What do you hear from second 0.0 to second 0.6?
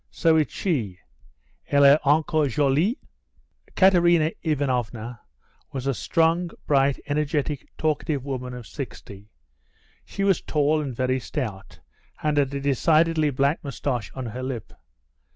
So it's